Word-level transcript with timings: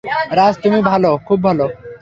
রাজ, 0.31 0.53
তুমি 0.63 0.79
খুব 1.27 1.39
ভালো। 1.43 1.65